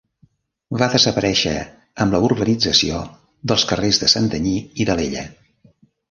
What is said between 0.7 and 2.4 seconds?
Va desaparèixer amb la